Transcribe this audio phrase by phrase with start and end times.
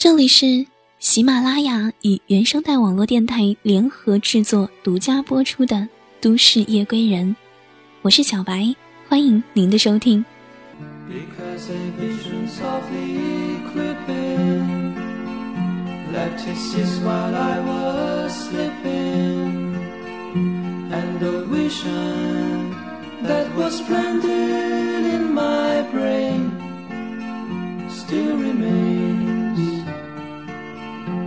[0.00, 0.64] 这里是
[0.98, 5.76] 喜马拉雅与原声带网络电台联合制作、独家播出的
[6.22, 7.28] 《都市夜归人》，
[8.00, 8.74] 我是小白，
[9.10, 10.24] 欢迎您的收听。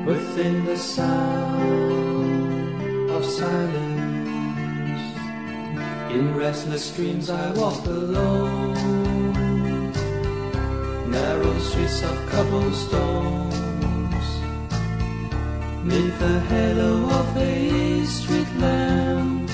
[0.06, 1.92] Within the sound
[3.10, 3.94] of silence.
[6.12, 8.74] In restless dreams I walk alone,
[11.10, 13.54] narrow streets of cobblestones.
[15.84, 19.50] Neath the halo of a street lamp,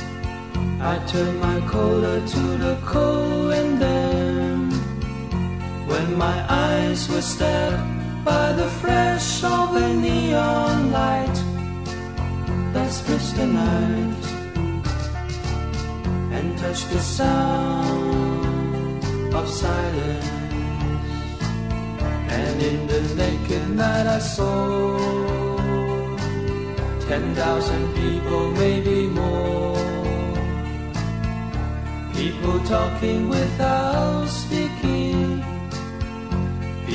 [0.81, 4.73] I turn my collar to the cold and damp.
[5.87, 7.98] When my eyes were stabbed
[8.29, 11.37] by the flash of a neon light
[12.73, 14.25] that splits the night
[16.35, 19.01] and touch the sound
[19.39, 20.29] of silence.
[22.39, 24.67] And in the naked night I saw
[27.09, 29.87] ten thousand people, maybe more.
[32.19, 35.18] People talking without speaking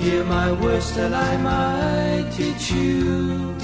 [0.00, 3.54] Hear my words that I might teach you.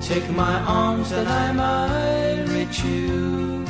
[0.00, 3.64] Take my arms that I might reach you.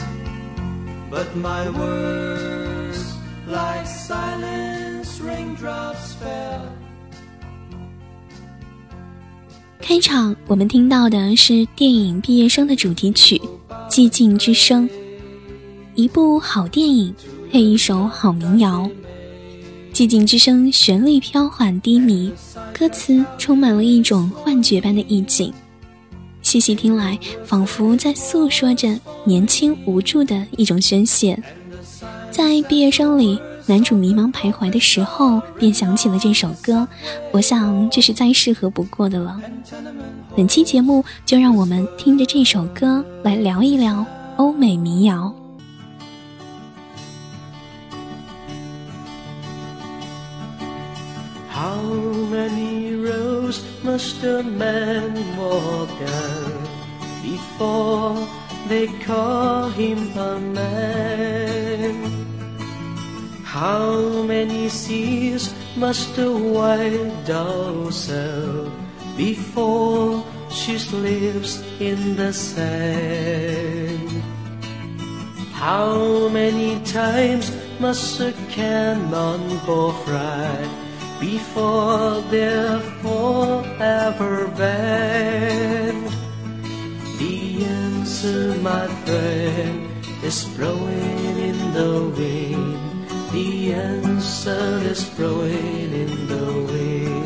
[1.10, 3.12] But my words,
[3.46, 6.62] like silence, raindrops fell.
[9.82, 13.36] 开场，我们听到的是电影《毕业生》的主题曲
[13.90, 14.88] 《寂静之声》。
[15.94, 17.14] 一部好电影
[17.52, 18.88] 配一首好民谣。
[20.00, 22.32] 寂静之声，旋律飘缓低迷，
[22.72, 25.52] 歌词充满了一种幻觉般的意境。
[26.40, 31.38] 细细听来，仿佛在诉说着年轻无助的一种宣泄。
[32.30, 36.88] 在毕业生里，男主迷茫徘徊的时候，便想起了这首歌。
[37.30, 39.38] 我想，这是再适合不过的了。
[40.34, 44.06] 本期节目，就让我们听着这首歌来聊一聊
[44.38, 45.30] 欧美民谣。
[51.60, 51.82] How
[52.38, 56.62] many rows must a man walk down
[57.22, 58.26] before
[58.66, 61.94] they call him a man?
[63.44, 68.72] How many seas must a white dove sail
[69.14, 74.10] before she slips in the sand?
[75.52, 80.79] How many times must a cannon cannonball fry
[81.20, 86.08] before they're forever banned.
[87.18, 89.90] The answer, my friend,
[90.24, 92.78] is blowing in the wind.
[93.32, 97.20] The answer is blowing in the wind.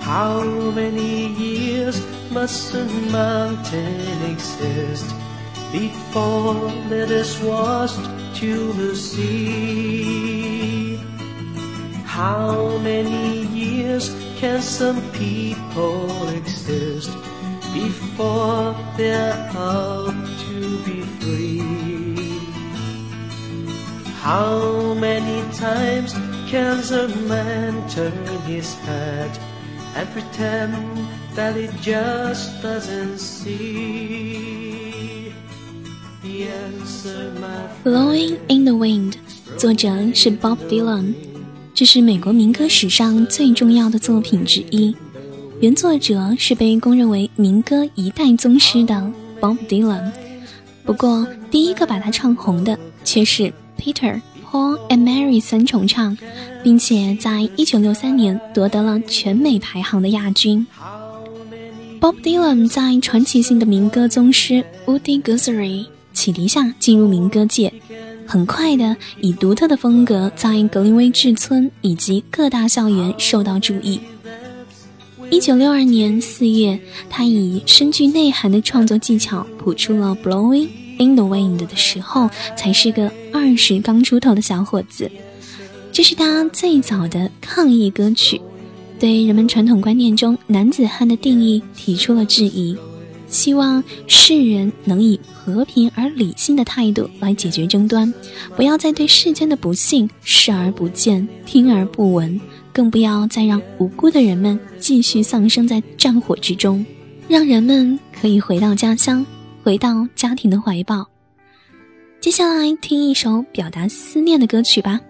[0.00, 0.42] How
[0.72, 5.14] many years must a mountain exist
[5.70, 8.06] before it is washed
[8.40, 10.61] to the sea?
[12.11, 14.09] How many years
[14.39, 17.11] can some people exist
[17.73, 20.13] before they're out
[20.45, 21.61] to be free?
[24.21, 26.13] How many times
[26.49, 29.37] can a man turn his head
[29.95, 30.75] and pretend
[31.35, 35.33] that he just doesn't see?
[36.23, 39.17] The answer, my Blowing in the Wind，
[39.57, 41.15] 作者是 Bob Dylan。
[41.82, 44.94] 这是美国民歌史上最重要的作品之一，
[45.58, 48.94] 原作者是被公认为民歌一代宗师的
[49.40, 50.12] Bob Dylan。
[50.84, 56.16] 不过，第一个把他唱红的却是 Peter、Paul and Mary 三重唱，
[56.62, 60.64] 并且在1963年夺得了全美排行的亚军。
[62.00, 65.86] Bob Dylan 在传奇性的民歌宗师 Woody Guthrie。
[66.22, 67.72] 启迪下进入民歌界，
[68.24, 73.98] 很快的以独特的风格在格林威治村以及各大校园受到注意。
[75.32, 76.78] 一九六二年四月，
[77.10, 80.68] 他以深具内涵的创作技巧谱出了《Blowing
[81.00, 85.10] in the Wind》的时候，才是个二十刚出头的小伙子。
[85.90, 88.40] 这是他最早的抗议歌曲，
[89.00, 92.76] 对人们传统观念中男子汉的定义提出了质疑，
[93.32, 98.12] 希望世人能以和平而理性的态度来解决争端，
[98.54, 102.38] 不要再对世间的不幸视而不见、听而不闻。
[102.74, 106.84] 更不要再让无辜的人们继续丧生在战火之中，
[107.28, 109.24] 让人们可以回到家乡，
[109.62, 111.06] 回到家庭的怀抱。
[112.20, 115.00] 接下来听一首表达思念的歌曲吧，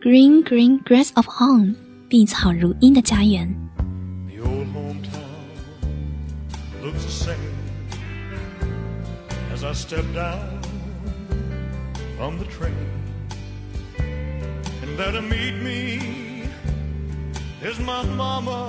[0.04, 1.66] 《Green Green Grass of Home》，
[2.08, 3.52] 碧草如茵的家园。
[17.68, 18.68] Is my mama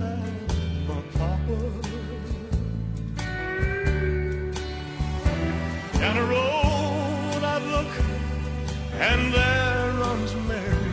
[0.00, 1.58] and my papa.
[5.98, 7.92] Down the road I look,
[9.00, 10.92] and there runs Mary,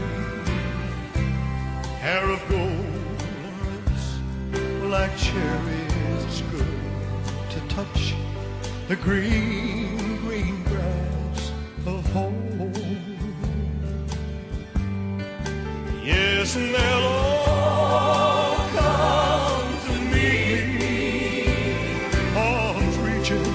[2.00, 4.06] hair of gold and lips
[4.90, 6.42] like cherries.
[6.52, 6.68] Good
[7.52, 8.20] to touch
[8.91, 11.51] the green, green grass
[11.85, 12.73] of home.
[16.03, 17.07] Yes, and they'll
[17.47, 20.27] all come to me,
[22.35, 23.45] arms reaching,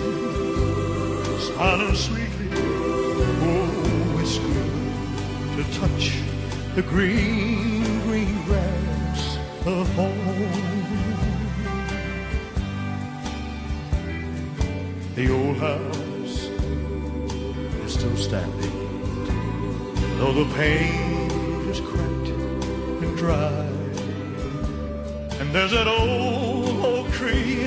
[1.39, 2.49] smiling sweetly.
[3.43, 4.73] Oh, it's good
[5.59, 6.05] to touch
[6.75, 7.46] the green
[20.57, 22.29] paint is cracked
[23.03, 23.67] and dry.
[25.39, 27.67] And there's that old oak tree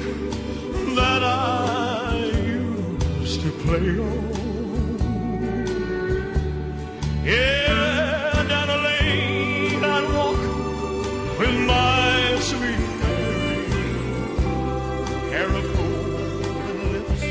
[0.95, 4.29] that I used to play on.
[7.23, 10.41] Yeah, down a lane I'd walk
[11.39, 13.69] with my sweet Mary.
[15.29, 17.23] Hair of gold lips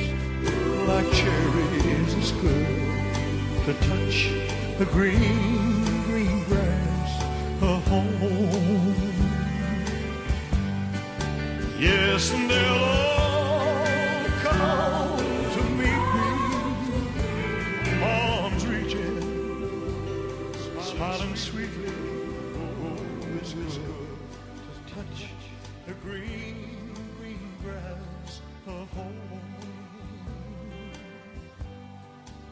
[0.87, 2.15] like cherries.
[2.15, 2.67] It's good
[3.65, 4.48] to touch
[4.79, 7.23] the green, green grass
[7.61, 8.95] of home.
[11.81, 15.19] Yes, and they'll all come
[15.55, 16.31] to meet me,
[18.05, 19.21] arms reaching,
[20.81, 21.93] smiling sweetly.
[22.55, 22.97] Oh,
[23.37, 25.27] it's good to touch
[25.89, 29.41] the green, green grass of home.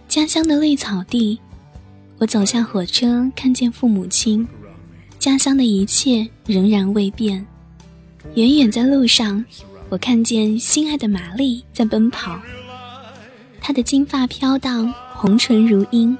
[0.08, 1.40] 家乡的绿草地，
[2.18, 4.46] 我走下火车，看见父母亲。
[5.18, 7.46] 家乡的一切仍然未变。
[8.34, 9.44] 远远在路上，
[9.90, 12.40] 我看见心爱的玛丽在奔跑，
[13.60, 16.16] 她的金发飘荡，红唇如茵。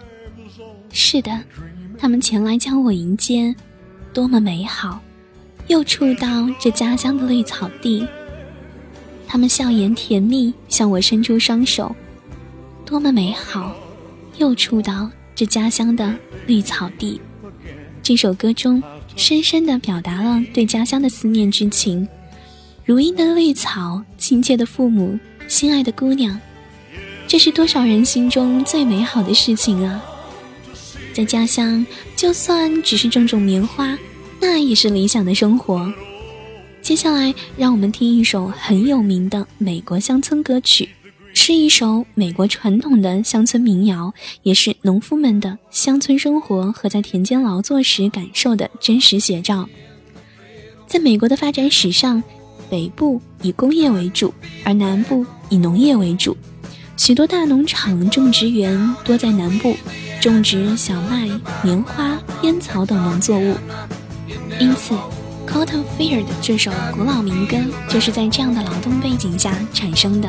[0.93, 1.41] 是的，
[1.97, 3.55] 他们前来将我迎接，
[4.13, 5.01] 多么美好！
[5.69, 8.07] 又触到这家乡的绿草地，
[9.27, 11.95] 他们笑颜甜蜜，向我伸出双手，
[12.85, 13.75] 多么美好！
[14.37, 17.21] 又触到这家乡的绿草地。
[18.03, 18.83] 这首歌中，
[19.17, 22.09] 深深地表达了对家乡的思念之情。
[22.87, 26.41] 如茵的绿草，亲切的父母，心爱的姑娘，
[27.29, 30.03] 这是多少人心中最美好的事情啊！
[31.13, 31.85] 在家乡，
[32.17, 33.99] 就算只是种种棉花，
[34.41, 35.93] 那也是理想的生活。
[36.81, 40.89] 接下来，让我们听一首很有名的美国乡村歌曲。
[41.39, 44.13] 是一首美国传统的乡村民谣，
[44.43, 49.69] 也是农夫们的乡村生活和在田间劳作时感受的真实写照。
[50.89, 52.23] 在美国的发展史上，
[52.71, 54.33] 北部以工业为主，
[54.65, 56.35] 而南部以农业为主。
[56.97, 59.77] 许多大农场种植园多在南部，
[60.21, 61.29] 种植小麦、
[61.63, 63.55] 棉花、烟草等农作物。
[64.59, 64.95] 因此，
[65.47, 67.57] 《Cotton Field》这首古老民歌
[67.89, 70.29] 就是在这样的劳动背景下产生的。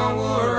[0.00, 0.49] my world.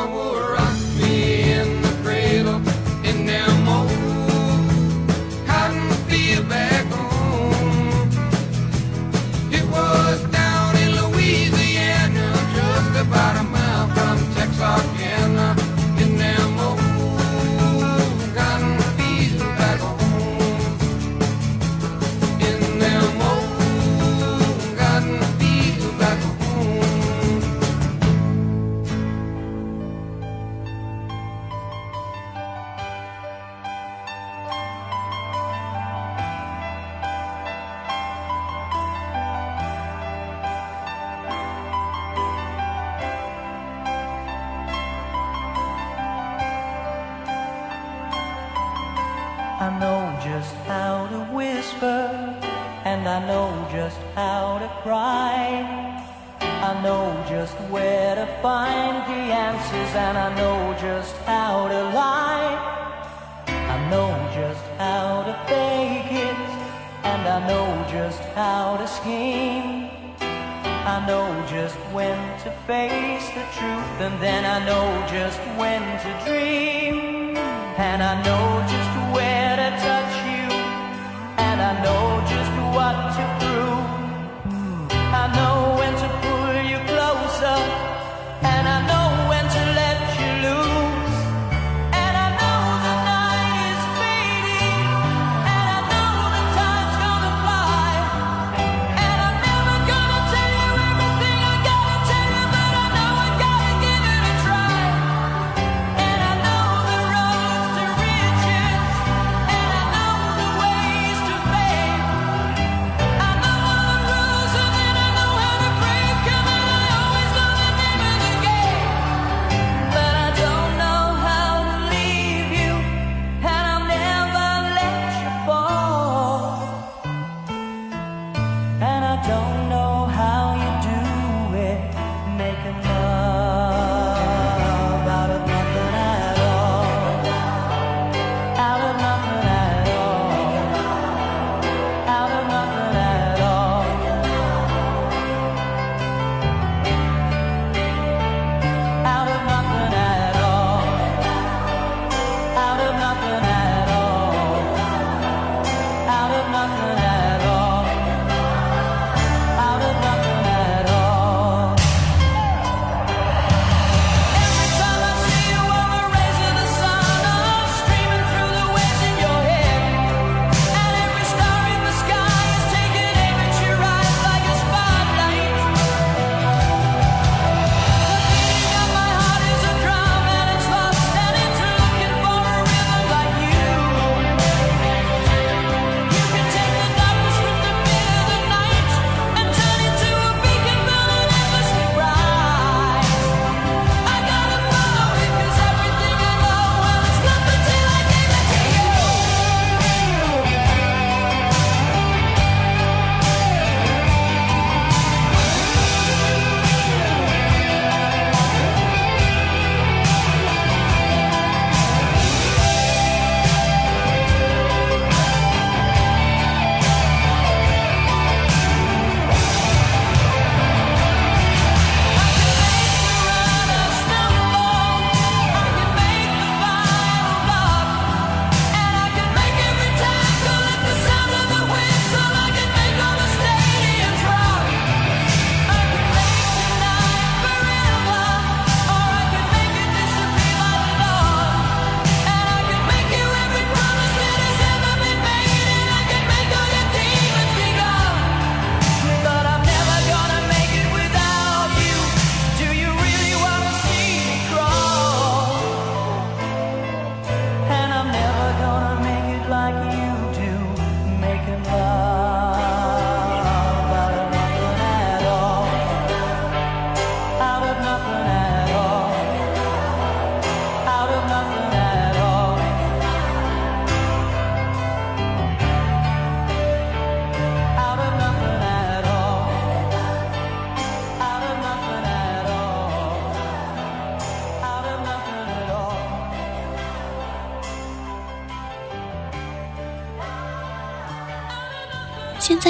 [0.00, 0.29] amor.
[60.10, 62.50] and I know just how to lie.
[63.46, 66.40] I know just how to fake it,
[67.10, 69.88] and I know just how to scheme.
[70.94, 74.86] I know just when to face the truth, and then I know
[75.16, 77.36] just when to dream,
[77.88, 78.79] and I know just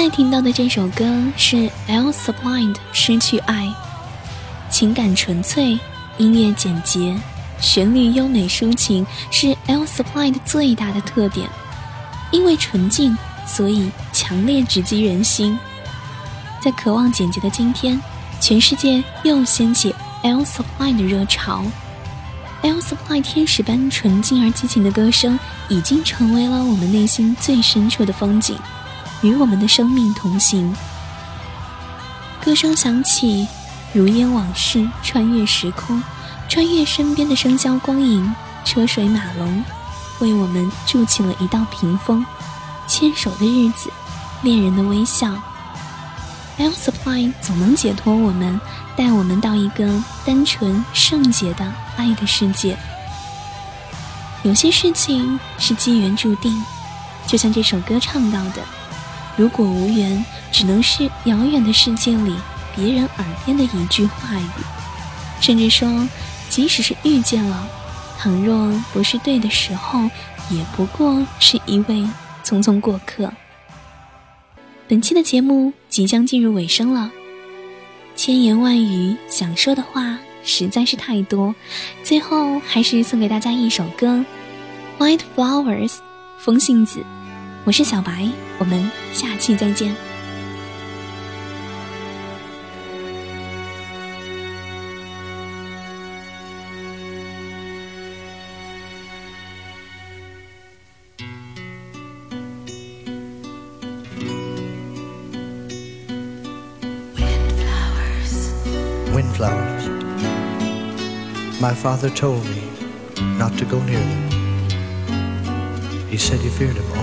[0.01, 1.05] 在听到的这首歌
[1.37, 3.65] 是 L Supply 的《失去爱》，
[4.67, 5.77] 情感纯粹，
[6.17, 7.15] 音乐简洁，
[7.59, 11.47] 旋律优美抒情，是 L Supply 的最大的特点。
[12.31, 13.15] 因为纯净，
[13.45, 15.55] 所以强烈直击人心。
[16.59, 18.01] 在渴望简洁的今天，
[18.39, 19.93] 全世界又掀起
[20.23, 21.63] L Supply 的热潮。
[22.63, 25.39] L Supply 天使般纯净而激情的歌声，
[25.69, 28.57] 已经成为了我们内心最深处的风景，
[29.21, 30.75] 与我们的生命同行。
[32.43, 33.47] 歌声响起，
[33.93, 36.01] 如烟往事穿越时空，
[36.49, 38.33] 穿越身边的笙箫光影、
[38.65, 39.63] 车水马龙，
[40.19, 42.25] 为我们筑起了一道屏风。
[42.87, 43.89] 牵手的日子，
[44.41, 45.33] 恋人的微笑。
[46.57, 48.59] L Supply 总能解脱我们，
[48.97, 52.77] 带我们到一个单纯圣洁的爱的世界。
[54.43, 56.61] 有些事情是机缘注定，
[57.25, 58.61] 就像这首歌唱到的
[59.41, 62.35] ：“如果无缘，只能是遥远的世界里
[62.75, 64.45] 别人耳边的一句话语。”
[65.41, 66.07] 甚至说，
[66.47, 67.67] 即使是遇见了，
[68.19, 70.03] 倘若不是对的时候，
[70.51, 72.07] 也不过是一位
[72.43, 73.33] 匆匆过客。
[74.87, 77.09] 本期的节目即将进入尾声了，
[78.15, 81.55] 千言万语想说的话实在是太多，
[82.03, 84.23] 最后还是送给大家一首歌
[85.03, 85.87] 《White Flowers》
[86.37, 87.03] 风信子。
[87.63, 89.95] 我是小白，我们下期再见。
[109.13, 109.87] Windflowers.
[111.61, 112.63] My father told me
[113.37, 114.31] not to go near them.
[116.09, 117.00] He said he feared them all.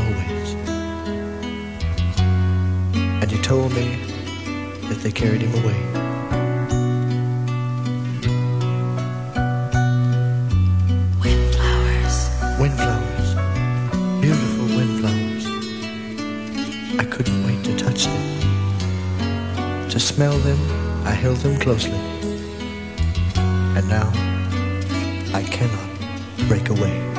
[3.21, 3.97] And he told me
[4.89, 5.77] that they carried him away.
[11.21, 12.17] Windflowers.
[12.61, 13.35] Windflowers.
[14.21, 15.45] Beautiful windflowers.
[16.99, 19.89] I couldn't wait to touch them.
[19.91, 20.59] To smell them,
[21.05, 22.01] I held them closely.
[23.77, 24.11] And now,
[25.35, 27.18] I cannot break away.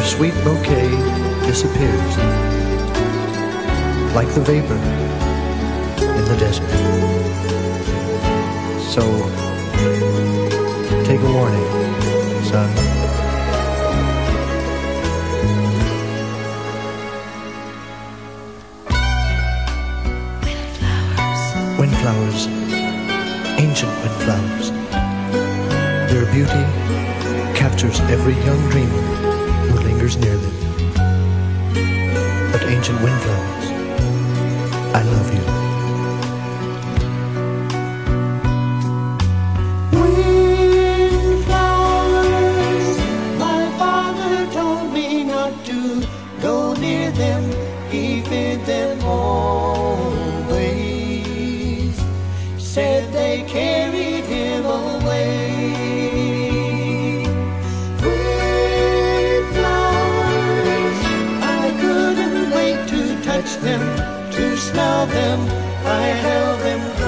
[0.00, 0.88] Their sweet bouquet
[1.44, 2.16] disappears
[4.14, 4.80] like the vapor
[6.16, 6.70] in the desert.
[8.80, 9.02] So,
[11.04, 11.66] take a warning,
[12.48, 12.70] son.
[21.78, 22.46] Windflowers,
[23.60, 24.70] ancient windflowers.
[26.10, 26.64] Their beauty
[27.54, 29.39] captures every young dreamer
[30.14, 30.52] who near them.
[32.52, 33.70] But ancient windflowers,
[34.94, 35.59] I love you.
[63.40, 63.80] Touch them,
[64.32, 65.40] to smell them.
[65.86, 66.99] I held them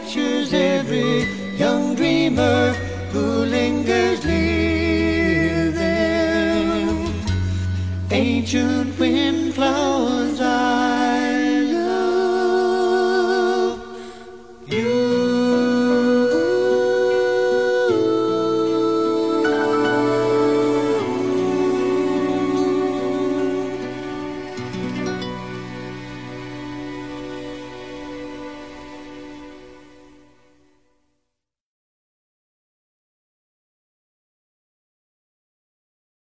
[0.00, 1.24] captures every
[1.58, 2.72] young dreamer
[3.12, 7.14] who lingers near them.
[8.10, 8.42] I